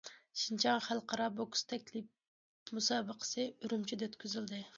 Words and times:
شىنجاڭ 0.43 0.79
خەلقئارا 0.85 1.27
بوكس 1.41 1.63
تەكلىپ 1.73 2.71
مۇسابىقىسى 2.79 3.47
ئۈرۈمچىدە 3.53 4.11
ئۆتكۈزۈلدى. 4.11 4.65